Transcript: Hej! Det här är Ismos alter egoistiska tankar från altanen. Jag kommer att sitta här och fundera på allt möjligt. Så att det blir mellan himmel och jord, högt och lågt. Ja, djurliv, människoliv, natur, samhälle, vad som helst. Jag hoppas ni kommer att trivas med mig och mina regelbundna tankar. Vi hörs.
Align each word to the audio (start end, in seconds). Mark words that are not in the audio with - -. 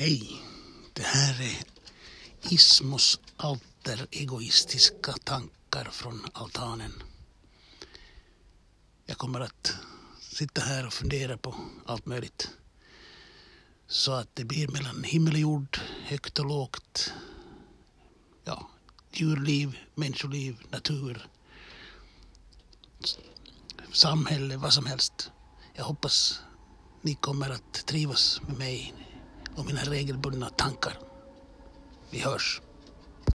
Hej! 0.00 0.42
Det 0.92 1.02
här 1.02 1.42
är 1.42 1.58
Ismos 2.52 3.20
alter 3.36 4.06
egoistiska 4.10 5.12
tankar 5.12 5.90
från 5.90 6.26
altanen. 6.32 7.02
Jag 9.06 9.18
kommer 9.18 9.40
att 9.40 9.74
sitta 10.20 10.60
här 10.60 10.86
och 10.86 10.92
fundera 10.92 11.38
på 11.38 11.54
allt 11.86 12.06
möjligt. 12.06 12.50
Så 13.86 14.12
att 14.12 14.28
det 14.34 14.44
blir 14.44 14.68
mellan 14.68 15.04
himmel 15.04 15.34
och 15.34 15.40
jord, 15.40 15.78
högt 16.04 16.38
och 16.38 16.46
lågt. 16.46 17.12
Ja, 18.44 18.70
djurliv, 19.12 19.78
människoliv, 19.94 20.56
natur, 20.70 21.28
samhälle, 23.92 24.56
vad 24.56 24.72
som 24.72 24.86
helst. 24.86 25.30
Jag 25.74 25.84
hoppas 25.84 26.40
ni 27.02 27.14
kommer 27.14 27.50
att 27.50 27.86
trivas 27.86 28.40
med 28.46 28.58
mig 28.58 28.94
och 29.56 29.66
mina 29.66 29.80
regelbundna 29.80 30.48
tankar. 30.48 30.98
Vi 32.10 32.20
hörs. 32.20 32.60